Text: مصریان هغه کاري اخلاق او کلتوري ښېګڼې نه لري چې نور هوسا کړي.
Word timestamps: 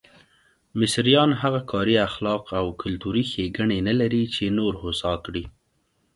مصریان 0.79 1.29
هغه 1.41 1.61
کاري 1.71 1.95
اخلاق 2.09 2.43
او 2.59 2.65
کلتوري 2.81 3.23
ښېګڼې 3.31 3.79
نه 3.87 3.93
لري 3.99 4.23
چې 4.35 4.55
نور 4.57 4.73
هوسا 4.83 5.13
کړي. 5.25 5.43